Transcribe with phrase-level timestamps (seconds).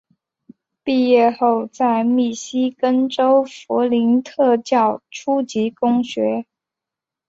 [0.83, 6.47] 毕业后在密西根州弗林特教初级中学。